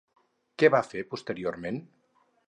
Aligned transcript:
Què 0.61 0.69
va 0.75 0.79
fer 0.93 1.03
posteriorment? 1.11 1.77